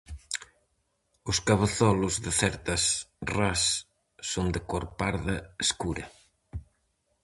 [1.31, 2.83] Os cabezolos de certas
[3.35, 3.61] ras
[4.31, 5.35] son de cor parda
[5.65, 6.05] escura.